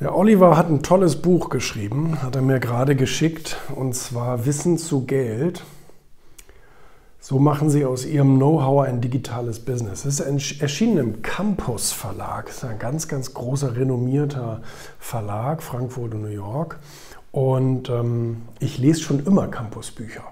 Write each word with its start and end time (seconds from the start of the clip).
Der 0.00 0.16
Oliver 0.16 0.56
hat 0.56 0.68
ein 0.70 0.84
tolles 0.84 1.16
Buch 1.16 1.50
geschrieben, 1.50 2.22
hat 2.22 2.36
er 2.36 2.42
mir 2.42 2.60
gerade 2.60 2.94
geschickt, 2.94 3.56
und 3.74 3.96
zwar 3.96 4.46
Wissen 4.46 4.78
zu 4.78 5.06
Geld. 5.06 5.64
So 7.18 7.40
machen 7.40 7.68
sie 7.68 7.84
aus 7.84 8.06
ihrem 8.06 8.36
Know-how 8.36 8.86
ein 8.86 9.00
digitales 9.00 9.58
Business. 9.58 10.04
Es 10.04 10.20
ist 10.20 10.60
erschienen 10.60 10.98
im 10.98 11.22
Campus 11.22 11.90
Verlag. 11.90 12.46
Das 12.46 12.58
ist 12.58 12.64
ein 12.64 12.78
ganz, 12.78 13.08
ganz 13.08 13.34
großer, 13.34 13.74
renommierter 13.74 14.62
Verlag, 15.00 15.64
Frankfurt 15.64 16.14
und 16.14 16.22
New 16.22 16.28
York. 16.28 16.78
Und 17.32 17.90
ähm, 17.90 18.42
ich 18.60 18.78
lese 18.78 19.00
schon 19.00 19.26
immer 19.26 19.48
Campus-Bücher 19.48 20.22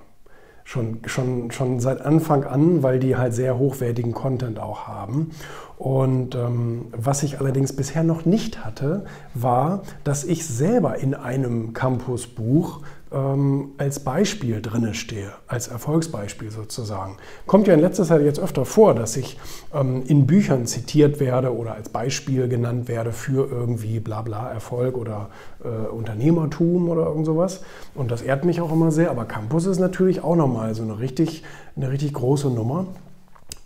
schon, 0.66 0.98
schon, 1.06 1.50
schon 1.52 1.80
seit 1.80 2.02
Anfang 2.02 2.44
an, 2.44 2.82
weil 2.82 2.98
die 2.98 3.16
halt 3.16 3.32
sehr 3.32 3.56
hochwertigen 3.56 4.12
Content 4.12 4.58
auch 4.58 4.88
haben. 4.88 5.30
Und 5.78 6.34
ähm, 6.34 6.86
was 6.92 7.22
ich 7.22 7.38
allerdings 7.38 7.74
bisher 7.74 8.02
noch 8.02 8.24
nicht 8.24 8.64
hatte, 8.64 9.04
war, 9.34 9.82
dass 10.04 10.24
ich 10.24 10.46
selber 10.46 10.98
in 10.98 11.14
einem 11.14 11.74
Campusbuch 11.74 12.80
ähm, 13.12 13.72
als 13.76 14.00
Beispiel 14.00 14.62
drinne 14.62 14.94
stehe, 14.94 15.32
als 15.46 15.68
Erfolgsbeispiel 15.68 16.50
sozusagen. 16.50 17.18
Kommt 17.46 17.68
ja 17.68 17.74
in 17.74 17.80
letzter 17.80 18.04
Zeit 18.04 18.22
jetzt 18.22 18.40
öfter 18.40 18.64
vor, 18.64 18.94
dass 18.94 19.16
ich 19.18 19.38
ähm, 19.74 20.02
in 20.06 20.26
Büchern 20.26 20.66
zitiert 20.66 21.20
werde 21.20 21.54
oder 21.54 21.74
als 21.74 21.90
Beispiel 21.90 22.48
genannt 22.48 22.88
werde 22.88 23.12
für 23.12 23.46
irgendwie 23.48 24.00
Blabla 24.00 24.50
Erfolg 24.50 24.96
oder 24.96 25.28
äh, 25.62 25.88
Unternehmertum 25.88 26.88
oder 26.88 27.04
irgend 27.06 27.26
sowas. 27.26 27.62
Und 27.94 28.10
das 28.10 28.22
ehrt 28.22 28.46
mich 28.46 28.62
auch 28.62 28.72
immer 28.72 28.90
sehr. 28.90 29.10
Aber 29.10 29.26
Campus 29.26 29.66
ist 29.66 29.78
natürlich 29.78 30.24
auch 30.24 30.36
nochmal 30.36 30.74
so 30.74 30.82
eine 30.82 30.98
richtig, 30.98 31.42
eine 31.76 31.90
richtig 31.90 32.14
große 32.14 32.48
Nummer. 32.48 32.86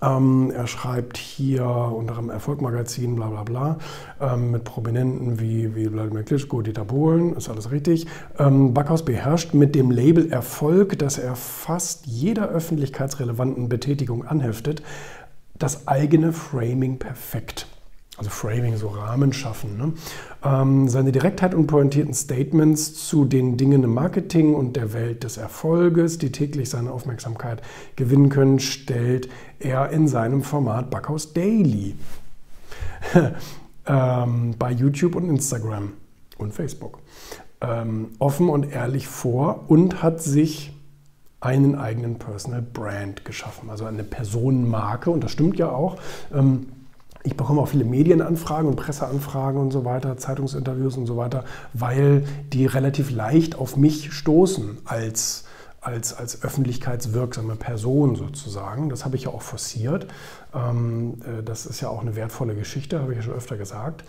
Ähm, 0.02 0.50
er 0.54 0.66
schreibt 0.66 1.16
hier 1.16 1.64
unter 1.66 2.14
dem 2.14 2.30
Erfolgmagazin, 2.30 3.16
bla 3.16 3.28
bla 3.28 3.42
bla, 3.42 3.78
ähm, 4.20 4.50
mit 4.50 4.64
Prominenten 4.64 5.40
wie, 5.40 5.74
wie 5.74 5.92
Wladimir 5.92 6.22
Klitschko, 6.22 6.62
Dieter 6.62 6.84
Bohlen, 6.84 7.34
ist 7.34 7.48
alles 7.48 7.70
richtig. 7.70 8.06
Ähm, 8.38 8.72
Backhaus 8.72 9.04
beherrscht 9.04 9.54
mit 9.54 9.74
dem 9.74 9.90
Label 9.90 10.30
Erfolg, 10.32 10.98
das 10.98 11.18
er 11.18 11.36
fast 11.36 12.06
jeder 12.06 12.48
öffentlichkeitsrelevanten 12.48 13.68
Betätigung 13.68 14.24
anheftet, 14.26 14.82
das 15.58 15.86
eigene 15.86 16.32
Framing 16.32 16.98
perfekt 16.98 17.66
also 18.20 18.28
Framing, 18.28 18.76
so 18.76 18.88
Rahmen 18.88 19.32
schaffen. 19.32 19.78
Ne? 19.78 19.92
Ähm, 20.44 20.88
seine 20.90 21.10
Direktheit 21.10 21.54
und 21.54 21.66
pointierten 21.66 22.12
Statements 22.12 23.08
zu 23.08 23.24
den 23.24 23.56
Dingen 23.56 23.82
im 23.82 23.94
Marketing 23.94 24.54
und 24.54 24.76
der 24.76 24.92
Welt 24.92 25.24
des 25.24 25.38
Erfolges, 25.38 26.18
die 26.18 26.30
täglich 26.30 26.68
seine 26.68 26.92
Aufmerksamkeit 26.92 27.62
gewinnen 27.96 28.28
können, 28.28 28.60
stellt 28.60 29.30
er 29.58 29.88
in 29.88 30.06
seinem 30.06 30.42
Format 30.42 30.90
Backhaus 30.90 31.32
Daily 31.32 31.94
ähm, 33.86 34.54
bei 34.58 34.70
YouTube 34.70 35.14
und 35.14 35.26
Instagram 35.30 35.94
und 36.36 36.52
Facebook 36.52 36.98
ähm, 37.62 38.08
offen 38.18 38.50
und 38.50 38.70
ehrlich 38.70 39.08
vor 39.08 39.64
und 39.68 40.02
hat 40.02 40.20
sich 40.20 40.76
einen 41.40 41.74
eigenen 41.74 42.18
Personal 42.18 42.60
Brand 42.60 43.24
geschaffen, 43.24 43.70
also 43.70 43.86
eine 43.86 44.04
Personenmarke. 44.04 45.10
Und 45.10 45.24
das 45.24 45.32
stimmt 45.32 45.58
ja 45.58 45.70
auch. 45.70 45.96
Ähm, 46.34 46.66
ich 47.22 47.36
bekomme 47.36 47.60
auch 47.60 47.68
viele 47.68 47.84
Medienanfragen 47.84 48.68
und 48.68 48.76
Presseanfragen 48.76 49.60
und 49.60 49.70
so 49.70 49.84
weiter, 49.84 50.16
Zeitungsinterviews 50.16 50.96
und 50.96 51.06
so 51.06 51.16
weiter, 51.16 51.44
weil 51.74 52.24
die 52.52 52.66
relativ 52.66 53.10
leicht 53.10 53.56
auf 53.56 53.76
mich 53.76 54.12
stoßen 54.12 54.78
als, 54.84 55.44
als, 55.80 56.14
als 56.14 56.42
öffentlichkeitswirksame 56.42 57.56
Person 57.56 58.16
sozusagen. 58.16 58.88
Das 58.88 59.04
habe 59.04 59.16
ich 59.16 59.24
ja 59.24 59.30
auch 59.30 59.42
forciert. 59.42 60.06
Ähm, 60.54 61.20
äh, 61.24 61.42
das 61.42 61.66
ist 61.66 61.80
ja 61.80 61.88
auch 61.88 62.00
eine 62.00 62.16
wertvolle 62.16 62.54
Geschichte, 62.54 63.00
habe 63.00 63.12
ich 63.12 63.18
ja 63.18 63.22
schon 63.22 63.34
öfter 63.34 63.56
gesagt. 63.56 64.04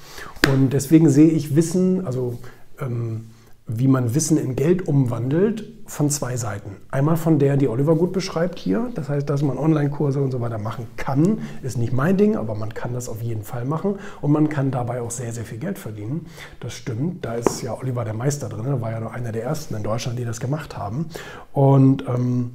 Und 0.53 0.71
deswegen 0.71 1.09
sehe 1.09 1.29
ich 1.29 1.55
Wissen, 1.55 2.05
also 2.05 2.39
ähm, 2.79 3.25
wie 3.67 3.87
man 3.87 4.15
Wissen 4.15 4.37
in 4.37 4.55
Geld 4.55 4.87
umwandelt, 4.87 5.63
von 5.91 6.09
zwei 6.09 6.37
Seiten. 6.37 6.77
Einmal 6.89 7.17
von 7.17 7.37
der, 7.37 7.57
die 7.57 7.67
Oliver 7.67 7.95
gut 7.95 8.13
beschreibt 8.13 8.57
hier, 8.57 8.89
das 8.95 9.09
heißt, 9.09 9.29
dass 9.29 9.41
man 9.41 9.57
Online-Kurse 9.57 10.21
und 10.21 10.31
so 10.31 10.39
weiter 10.39 10.57
machen 10.57 10.87
kann, 10.95 11.39
ist 11.63 11.77
nicht 11.77 11.91
mein 11.91 12.15
Ding, 12.15 12.37
aber 12.37 12.55
man 12.55 12.73
kann 12.73 12.93
das 12.93 13.09
auf 13.09 13.21
jeden 13.21 13.43
Fall 13.43 13.65
machen 13.65 13.95
und 14.21 14.31
man 14.31 14.47
kann 14.47 14.71
dabei 14.71 15.01
auch 15.01 15.11
sehr, 15.11 15.33
sehr 15.33 15.43
viel 15.43 15.57
Geld 15.57 15.77
verdienen. 15.77 16.27
Das 16.61 16.73
stimmt, 16.73 17.25
da 17.25 17.33
ist 17.33 17.61
ja 17.61 17.77
Oliver 17.77 18.05
der 18.05 18.13
Meister 18.13 18.47
drin, 18.47 18.79
war 18.79 18.91
ja 18.91 19.01
noch 19.01 19.11
einer 19.11 19.33
der 19.33 19.43
ersten 19.43 19.75
in 19.75 19.83
Deutschland, 19.83 20.17
die 20.17 20.23
das 20.23 20.39
gemacht 20.39 20.77
haben. 20.77 21.07
Und 21.51 22.05
ähm, 22.07 22.51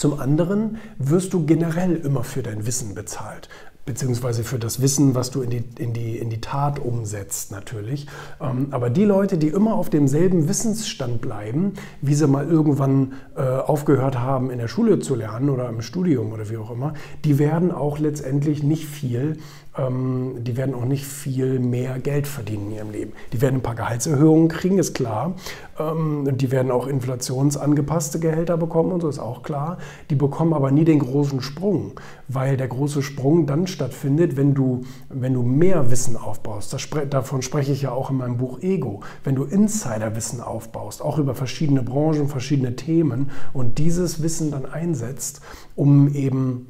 zum 0.00 0.18
anderen 0.18 0.78
wirst 0.98 1.34
du 1.34 1.44
generell 1.44 1.94
immer 1.94 2.24
für 2.24 2.42
dein 2.42 2.64
Wissen 2.64 2.94
bezahlt 2.94 3.50
beziehungsweise 3.86 4.44
für 4.44 4.58
das 4.58 4.80
Wissen, 4.80 5.14
was 5.14 5.30
du 5.30 5.42
in 5.42 5.50
die, 5.50 5.64
in 5.78 5.92
die, 5.92 6.16
in 6.16 6.30
die 6.30 6.40
Tat 6.40 6.78
umsetzt 6.78 7.50
natürlich. 7.50 8.06
Ähm, 8.40 8.68
aber 8.70 8.88
die 8.88 9.04
Leute, 9.04 9.36
die 9.36 9.48
immer 9.48 9.74
auf 9.74 9.90
demselben 9.90 10.48
Wissensstand 10.48 11.20
bleiben, 11.20 11.72
wie 12.00 12.14
sie 12.14 12.28
mal 12.28 12.46
irgendwann 12.46 13.14
äh, 13.36 13.40
aufgehört 13.40 14.18
haben, 14.18 14.50
in 14.50 14.58
der 14.58 14.68
Schule 14.68 15.00
zu 15.00 15.16
lernen 15.16 15.50
oder 15.50 15.68
im 15.68 15.82
Studium 15.82 16.32
oder 16.32 16.48
wie 16.50 16.58
auch 16.58 16.70
immer, 16.70 16.94
die 17.24 17.38
werden 17.38 17.72
auch 17.72 17.98
letztendlich 17.98 18.62
nicht 18.62 18.86
viel 18.86 19.38
ähm, 19.78 20.36
die 20.38 20.56
werden 20.56 20.74
auch 20.74 20.84
nicht 20.84 21.06
viel 21.06 21.58
mehr 21.60 21.98
Geld 21.98 22.26
verdienen 22.26 22.70
in 22.70 22.76
ihrem 22.76 22.90
Leben. 22.90 23.12
Die 23.32 23.40
werden 23.40 23.56
ein 23.56 23.62
paar 23.62 23.76
Gehaltserhöhungen 23.76 24.48
kriegen, 24.48 24.78
ist 24.78 24.94
klar. 24.94 25.34
Ähm, 25.78 26.28
die 26.36 26.50
werden 26.50 26.70
auch 26.70 26.86
inflationsangepasste 26.86 28.18
Gehälter 28.18 28.56
bekommen 28.56 28.92
und 28.92 29.00
so 29.00 29.08
ist 29.08 29.18
auch 29.18 29.42
klar. 29.42 29.78
Die 30.10 30.14
bekommen 30.14 30.52
aber 30.52 30.70
nie 30.70 30.84
den 30.84 30.98
großen 30.98 31.40
Sprung, 31.40 31.98
weil 32.28 32.56
der 32.56 32.68
große 32.68 33.02
Sprung 33.02 33.46
dann 33.46 33.66
stattfindet, 33.66 34.36
wenn 34.36 34.54
du, 34.54 34.82
wenn 35.08 35.34
du 35.34 35.42
mehr 35.42 35.90
Wissen 35.90 36.16
aufbaust. 36.16 36.72
Das, 36.72 36.88
davon 37.08 37.42
spreche 37.42 37.72
ich 37.72 37.82
ja 37.82 37.92
auch 37.92 38.10
in 38.10 38.18
meinem 38.18 38.36
Buch 38.36 38.60
Ego. 38.60 39.00
Wenn 39.24 39.34
du 39.34 39.44
Insiderwissen 39.44 40.40
aufbaust, 40.40 41.02
auch 41.02 41.18
über 41.18 41.34
verschiedene 41.34 41.82
Branchen, 41.82 42.28
verschiedene 42.28 42.76
Themen 42.76 43.30
und 43.52 43.78
dieses 43.78 44.22
Wissen 44.22 44.50
dann 44.50 44.66
einsetzt, 44.66 45.40
um 45.76 46.12
eben 46.14 46.66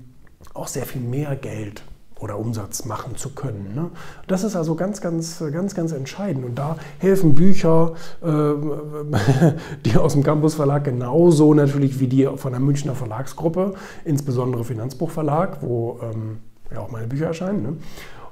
auch 0.55 0.69
sehr 0.69 0.87
viel 0.87 1.03
mehr 1.03 1.37
Geld 1.37 1.83
oder 2.21 2.39
Umsatz 2.39 2.85
machen 2.85 3.17
zu 3.17 3.31
können. 3.31 3.75
Ne? 3.75 3.91
Das 4.27 4.45
ist 4.45 4.57
also 4.57 4.75
ganz, 4.75 5.01
ganz, 5.01 5.43
ganz, 5.53 5.75
ganz 5.75 5.93
entscheidend. 5.93 6.45
Und 6.45 6.57
da 6.57 6.77
helfen 6.99 7.35
Bücher, 7.35 7.95
äh, 8.23 8.27
die 9.85 9.97
aus 9.97 10.13
dem 10.13 10.23
Campus 10.23 10.55
Verlag 10.55 10.85
genauso 10.85 11.55
natürlich 11.55 11.99
wie 11.99 12.07
die 12.07 12.29
von 12.37 12.53
der 12.53 12.61
Münchner 12.61 12.95
Verlagsgruppe, 12.95 13.75
insbesondere 14.05 14.65
Finanzbuchverlag, 14.65 15.63
wo 15.63 15.99
ähm, 16.03 16.39
ja 16.73 16.81
auch 16.81 16.91
meine 16.91 17.07
Bücher 17.07 17.27
erscheinen. 17.27 17.63
Ne? 17.63 17.77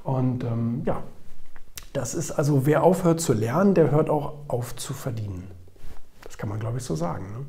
Und 0.05 0.45
ähm, 0.45 0.83
ja, 0.85 1.03
das 1.93 2.15
ist 2.15 2.31
also, 2.31 2.67
wer 2.67 2.83
aufhört 2.83 3.21
zu 3.21 3.33
lernen, 3.33 3.75
der 3.75 3.91
hört 3.91 4.11
auch 4.11 4.35
auf 4.49 4.77
zu 4.77 4.93
verdienen. 4.93 5.51
Das 6.23 6.37
kann 6.37 6.49
man, 6.49 6.61
glaube 6.61 6.79
ich, 6.79 6.85
so 6.85 6.95
sagen. 6.95 7.25
Ne? 7.33 7.47